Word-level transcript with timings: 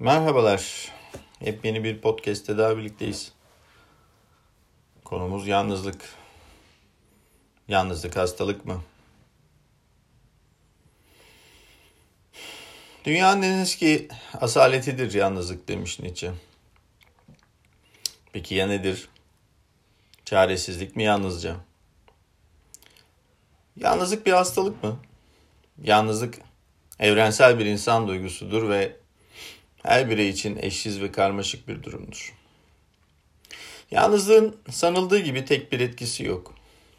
Merhabalar. 0.00 0.92
Hep 1.38 1.64
yeni 1.64 1.84
bir 1.84 2.00
podcast'te 2.00 2.58
daha 2.58 2.76
birlikteyiz. 2.76 3.32
Konumuz 5.04 5.46
yalnızlık. 5.46 6.04
Yalnızlık 7.68 8.16
hastalık 8.16 8.64
mı? 8.64 8.82
Dünyanın 13.04 13.42
en 13.42 13.58
eski 13.58 14.08
asaletidir 14.40 15.14
yalnızlık 15.14 15.68
demiş 15.68 16.00
Nietzsche. 16.00 16.32
Peki 18.32 18.54
ya 18.54 18.66
nedir? 18.66 19.08
Çaresizlik 20.24 20.96
mi 20.96 21.02
yalnızca? 21.02 21.56
Yalnızlık 23.76 24.26
bir 24.26 24.32
hastalık 24.32 24.84
mı? 24.84 24.98
Yalnızlık 25.82 26.38
evrensel 26.98 27.58
bir 27.58 27.66
insan 27.66 28.08
duygusudur 28.08 28.68
ve 28.68 29.00
her 29.82 30.10
birey 30.10 30.28
için 30.28 30.58
eşsiz 30.62 31.00
ve 31.00 31.12
karmaşık 31.12 31.68
bir 31.68 31.82
durumdur. 31.82 32.34
Yalnızlığın 33.90 34.56
sanıldığı 34.70 35.18
gibi 35.18 35.44
tek 35.44 35.72
bir 35.72 35.80
etkisi 35.80 36.24
yok. 36.24 36.54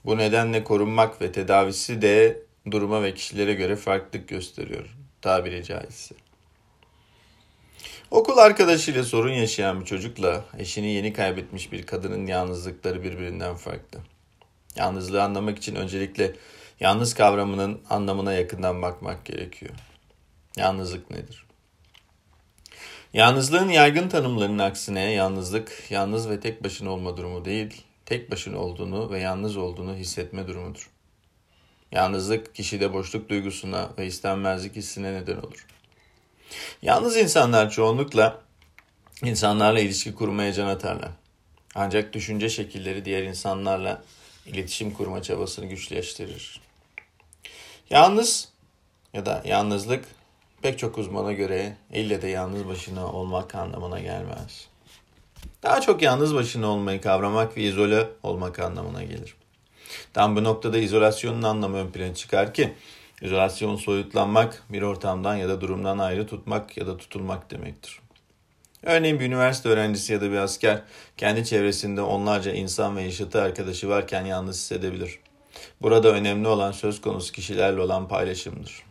Bu 0.05 0.17
nedenle 0.17 0.63
korunmak 0.63 1.21
ve 1.21 1.31
tedavisi 1.31 2.01
de 2.01 2.43
duruma 2.71 3.03
ve 3.03 3.13
kişilere 3.13 3.53
göre 3.53 3.75
farklılık 3.75 4.27
gösteriyor 4.27 4.95
tabiri 5.21 5.63
caizse. 5.63 6.15
Okul 8.11 8.37
arkadaşıyla 8.37 9.03
sorun 9.03 9.31
yaşayan 9.31 9.81
bir 9.81 9.85
çocukla 9.85 10.45
eşini 10.57 10.91
yeni 10.91 11.13
kaybetmiş 11.13 11.71
bir 11.71 11.85
kadının 11.85 12.27
yalnızlıkları 12.27 13.03
birbirinden 13.03 13.55
farklı. 13.55 13.99
Yalnızlığı 14.75 15.23
anlamak 15.23 15.57
için 15.57 15.75
öncelikle 15.75 16.35
yalnız 16.79 17.13
kavramının 17.13 17.81
anlamına 17.89 18.33
yakından 18.33 18.81
bakmak 18.81 19.25
gerekiyor. 19.25 19.71
Yalnızlık 20.57 21.11
nedir? 21.11 21.45
Yalnızlığın 23.13 23.69
yaygın 23.69 24.09
tanımlarının 24.09 24.59
aksine 24.59 25.11
yalnızlık, 25.11 25.85
yalnız 25.89 26.29
ve 26.29 26.39
tek 26.39 26.63
başına 26.63 26.89
olma 26.91 27.17
durumu 27.17 27.45
değil, 27.45 27.83
tek 28.05 28.31
başına 28.31 28.57
olduğunu 28.57 29.11
ve 29.11 29.19
yalnız 29.19 29.57
olduğunu 29.57 29.95
hissetme 29.95 30.47
durumudur. 30.47 30.89
Yalnızlık 31.91 32.55
kişide 32.55 32.93
boşluk 32.93 33.29
duygusuna 33.29 33.89
ve 33.97 34.05
istenmezlik 34.05 34.75
hissine 34.75 35.13
neden 35.13 35.37
olur. 35.37 35.67
Yalnız 36.81 37.17
insanlar 37.17 37.69
çoğunlukla 37.69 38.41
insanlarla 39.23 39.79
ilişki 39.79 40.15
kurmaya 40.15 40.53
can 40.53 40.67
atarlar. 40.67 41.11
Ancak 41.75 42.13
düşünce 42.13 42.49
şekilleri 42.49 43.05
diğer 43.05 43.23
insanlarla 43.23 44.03
iletişim 44.45 44.91
kurma 44.91 45.21
çabasını 45.21 45.65
güçleştirir. 45.65 46.61
Yalnız 47.89 48.49
ya 49.13 49.25
da 49.25 49.41
yalnızlık 49.45 50.05
pek 50.61 50.79
çok 50.79 50.97
uzmana 50.97 51.33
göre 51.33 51.77
ille 51.93 52.21
de 52.21 52.27
yalnız 52.27 52.67
başına 52.67 53.11
olmak 53.11 53.55
anlamına 53.55 53.99
gelmez. 53.99 54.67
Daha 55.63 55.81
çok 55.81 56.01
yalnız 56.01 56.35
başına 56.35 56.67
olmayı 56.67 57.01
kavramak 57.01 57.57
ve 57.57 57.61
izole 57.61 58.07
olmak 58.23 58.59
anlamına 58.59 59.03
gelir. 59.03 59.35
Tam 60.13 60.35
bu 60.35 60.43
noktada 60.43 60.77
izolasyonun 60.77 61.41
anlamı 61.41 61.77
ön 61.77 61.87
plana 61.87 62.15
çıkar 62.15 62.53
ki 62.53 62.73
izolasyon 63.21 63.75
soyutlanmak, 63.75 64.63
bir 64.69 64.81
ortamdan 64.81 65.35
ya 65.35 65.49
da 65.49 65.61
durumdan 65.61 65.97
ayrı 65.97 66.27
tutmak 66.27 66.77
ya 66.77 66.87
da 66.87 66.97
tutulmak 66.97 67.51
demektir. 67.51 67.99
Örneğin 68.83 69.19
bir 69.19 69.25
üniversite 69.25 69.69
öğrencisi 69.69 70.13
ya 70.13 70.21
da 70.21 70.31
bir 70.31 70.37
asker 70.37 70.81
kendi 71.17 71.45
çevresinde 71.45 72.01
onlarca 72.01 72.51
insan 72.51 72.97
ve 72.97 73.01
yaşıtı 73.01 73.41
arkadaşı 73.41 73.89
varken 73.89 74.25
yalnız 74.25 74.55
hissedebilir. 74.55 75.19
Burada 75.81 76.11
önemli 76.11 76.47
olan 76.47 76.71
söz 76.71 77.01
konusu 77.01 77.33
kişilerle 77.33 77.81
olan 77.81 78.07
paylaşımdır. 78.07 78.90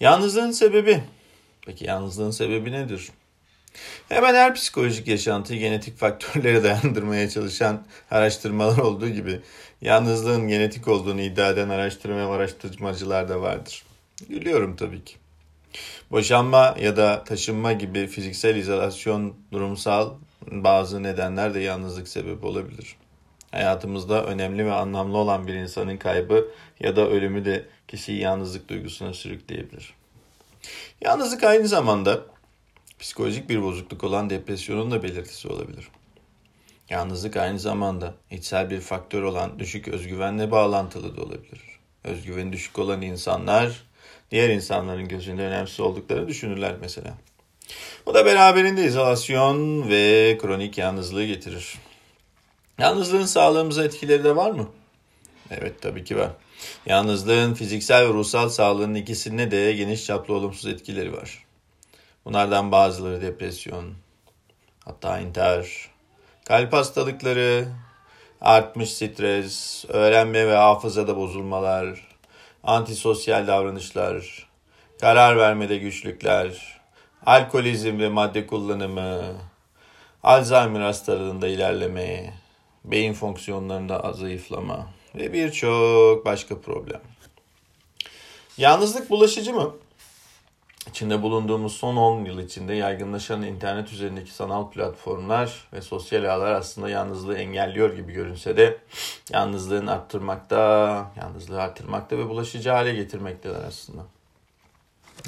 Yalnızlığın 0.00 0.50
sebebi. 0.50 1.02
Peki 1.66 1.84
yalnızlığın 1.84 2.30
sebebi 2.30 2.72
nedir? 2.72 3.08
Hemen 4.08 4.34
her 4.34 4.54
psikolojik 4.54 5.08
yaşantıyı 5.08 5.60
genetik 5.60 5.98
faktörlere 5.98 6.62
dayandırmaya 6.64 7.30
çalışan 7.30 7.86
araştırmalar 8.10 8.78
olduğu 8.78 9.08
gibi 9.08 9.40
yalnızlığın 9.80 10.48
genetik 10.48 10.88
olduğunu 10.88 11.20
iddia 11.20 11.50
eden 11.50 11.68
araştırma 11.68 12.16
ve 12.16 12.34
araştırmacılar 12.34 13.28
da 13.28 13.40
vardır. 13.40 13.82
Gülüyorum 14.28 14.76
tabii 14.76 15.04
ki. 15.04 15.14
Boşanma 16.10 16.76
ya 16.80 16.96
da 16.96 17.24
taşınma 17.24 17.72
gibi 17.72 18.06
fiziksel 18.06 18.56
izolasyon 18.56 19.34
durumsal 19.52 20.10
bazı 20.50 21.02
nedenler 21.02 21.54
de 21.54 21.60
yalnızlık 21.60 22.08
sebebi 22.08 22.46
olabilir. 22.46 22.96
Hayatımızda 23.50 24.24
önemli 24.26 24.66
ve 24.66 24.72
anlamlı 24.72 25.16
olan 25.16 25.46
bir 25.46 25.54
insanın 25.54 25.96
kaybı 25.96 26.48
ya 26.80 26.96
da 26.96 27.08
ölümü 27.08 27.44
de 27.44 27.66
kişiyi 27.88 28.20
yalnızlık 28.20 28.68
duygusuna 28.68 29.14
sürükleyebilir. 29.14 29.94
Yalnızlık 31.00 31.44
aynı 31.44 31.68
zamanda 31.68 32.20
psikolojik 32.98 33.48
bir 33.48 33.62
bozukluk 33.62 34.04
olan 34.04 34.30
depresyonun 34.30 34.90
da 34.90 35.02
belirtisi 35.02 35.48
olabilir. 35.48 35.88
Yalnızlık 36.90 37.36
aynı 37.36 37.58
zamanda 37.58 38.14
içsel 38.30 38.70
bir 38.70 38.80
faktör 38.80 39.22
olan 39.22 39.58
düşük 39.58 39.88
özgüvenle 39.88 40.50
bağlantılı 40.50 41.16
da 41.16 41.22
olabilir. 41.22 41.60
Özgüveni 42.04 42.52
düşük 42.52 42.78
olan 42.78 43.02
insanlar 43.02 43.84
diğer 44.30 44.48
insanların 44.48 45.08
gözünde 45.08 45.42
önemsiz 45.42 45.80
olduklarını 45.80 46.28
düşünürler 46.28 46.74
mesela. 46.80 47.14
Bu 48.06 48.14
da 48.14 48.26
beraberinde 48.26 48.84
izolasyon 48.84 49.88
ve 49.88 50.38
kronik 50.40 50.78
yalnızlığı 50.78 51.24
getirir. 51.24 51.74
Yalnızlığın 52.78 53.26
sağlığımıza 53.26 53.84
etkileri 53.84 54.24
de 54.24 54.36
var 54.36 54.50
mı? 54.50 54.68
Evet 55.50 55.82
tabii 55.82 56.04
ki 56.04 56.18
var. 56.18 56.30
Yalnızlığın 56.86 57.54
fiziksel 57.54 58.08
ve 58.08 58.12
ruhsal 58.12 58.48
sağlığının 58.48 58.94
ikisinde 58.94 59.50
de 59.50 59.72
geniş 59.72 60.06
çaplı 60.06 60.34
olumsuz 60.34 60.66
etkileri 60.66 61.12
var. 61.12 61.44
Bunlardan 62.24 62.72
bazıları 62.72 63.22
depresyon, 63.22 63.94
hatta 64.84 65.18
intihar, 65.18 65.90
kalp 66.44 66.72
hastalıkları, 66.72 67.68
artmış 68.40 68.92
stres, 68.92 69.84
öğrenme 69.88 70.46
ve 70.46 70.56
hafızada 70.56 71.16
bozulmalar, 71.16 72.08
antisosyal 72.62 73.46
davranışlar, 73.46 74.48
karar 75.00 75.36
vermede 75.36 75.76
güçlükler, 75.76 76.80
alkolizm 77.26 77.98
ve 77.98 78.08
madde 78.08 78.46
kullanımı, 78.46 79.22
Alzheimer 80.22 80.80
hastalığında 80.80 81.48
ilerleme, 81.48 82.34
beyin 82.84 83.12
fonksiyonlarında 83.12 84.12
zayıflama 84.12 84.86
ve 85.14 85.32
birçok 85.32 86.26
başka 86.26 86.60
problem. 86.60 87.00
Yalnızlık 88.58 89.10
bulaşıcı 89.10 89.54
mı? 89.54 89.74
İçinde 90.88 91.22
bulunduğumuz 91.22 91.72
son 91.76 91.96
10 91.96 92.24
yıl 92.24 92.38
içinde 92.38 92.74
yaygınlaşan 92.74 93.42
internet 93.42 93.92
üzerindeki 93.92 94.30
sanal 94.30 94.70
platformlar 94.70 95.68
ve 95.72 95.82
sosyal 95.82 96.24
ağlar 96.24 96.52
aslında 96.52 96.90
yalnızlığı 96.90 97.34
engelliyor 97.38 97.96
gibi 97.96 98.12
görünse 98.12 98.56
de 98.56 98.78
yalnızlığın 99.30 99.86
arttırmakta, 99.86 100.56
yalnızlığı 101.16 101.62
arttırmakta 101.62 102.18
ve 102.18 102.28
bulaşıcı 102.28 102.70
hale 102.70 102.94
getirmekteler 102.94 103.64
aslında. 103.64 104.02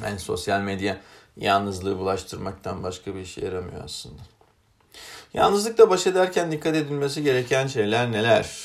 Yani 0.03 0.19
sosyal 0.19 0.61
medya 0.61 1.01
yalnızlığı 1.37 1.99
bulaştırmaktan 1.99 2.83
başka 2.83 3.15
bir 3.15 3.21
işe 3.21 3.45
yaramıyor 3.45 3.85
aslında. 3.85 4.23
Yalnızlıkla 5.35 5.91
baş 5.91 6.07
ederken 6.07 6.53
dikkat 6.53 6.77
edilmesi 6.77 7.23
gereken 7.23 7.67
şeyler 7.67 8.13
neler? 8.13 8.57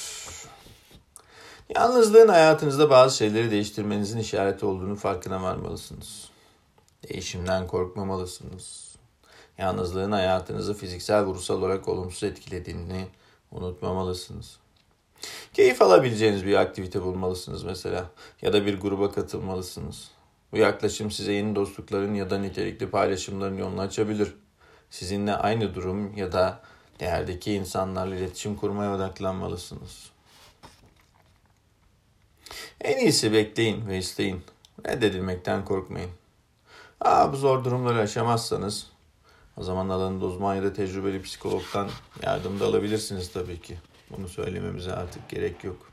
Yalnızlığın 1.76 2.28
hayatınızda 2.28 2.90
bazı 2.90 3.18
şeyleri 3.18 3.52
değiştirmenizin 3.52 4.20
işareti 4.20 4.66
olduğunu 4.66 4.96
farkına 4.96 5.44
varmalısınız. 5.44 6.30
Değişimden 7.10 7.68
korkmamalısınız. 7.68 8.96
Yalnızlığın 9.58 10.12
hayatınızı 10.12 10.74
fiziksel 10.74 11.26
ve 11.26 11.30
ruhsal 11.30 11.58
olarak 11.58 11.88
olumsuz 11.88 12.24
etkilediğini 12.24 13.08
unutmamalısınız. 13.52 14.58
Keyif 15.54 15.82
alabileceğiniz 15.82 16.46
bir 16.46 16.56
aktivite 16.56 17.02
bulmalısınız 17.02 17.64
mesela 17.64 18.10
ya 18.42 18.54
da 18.54 18.66
bir 18.66 18.80
gruba 18.80 19.12
katılmalısınız. 19.12 20.12
Bu 20.52 20.58
yaklaşım 20.58 21.12
size 21.12 21.34
yeni 21.34 21.56
dostlukların 21.56 22.14
ya 22.14 22.30
da 22.30 22.38
nitelikli 22.38 22.90
paylaşımların 22.90 23.58
yolunu 23.58 23.82
açabilir. 23.82 24.34
Sizinle 24.90 25.36
aynı 25.36 25.76
durum 25.76 26.18
ya 26.18 26.32
da 26.32 26.62
değerdeki 27.00 27.54
insanlarla 27.54 28.16
iletişim 28.16 28.56
kurmaya 28.56 28.96
odaklanmalısınız. 28.96 30.10
En 32.82 32.98
iyisi 32.98 33.34
bekleyin 33.34 33.88
ve 33.88 33.98
isteyin. 33.98 34.44
Reddedilmekten 34.88 35.66
korkmayın. 35.66 36.12
Aa, 37.02 37.34
bu 37.34 37.38
zor 37.38 37.64
durumları 37.64 38.00
aşamazsanız 38.00 38.88
o 39.58 39.64
zaman 39.64 39.90
alanında 39.90 40.26
uzman 40.26 40.56
ya 40.56 40.64
da 40.64 40.74
tecrübeli 40.74 41.22
psikologdan 41.22 41.90
yardım 42.24 42.60
da 42.60 42.66
alabilirsiniz 42.66 43.32
tabii 43.32 43.62
ki. 43.62 43.78
Bunu 44.10 44.28
söylememize 44.28 44.94
artık 44.94 45.30
gerek 45.30 45.64
yok. 45.64 45.92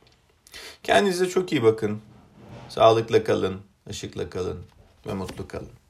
Kendinize 0.82 1.28
çok 1.28 1.52
iyi 1.52 1.62
bakın. 1.62 2.00
Sağlıkla 2.68 3.24
kalın, 3.24 3.60
ışıkla 3.90 4.30
kalın 4.30 4.64
ve 5.06 5.14
mutlu 5.14 5.48
kalın. 5.48 5.81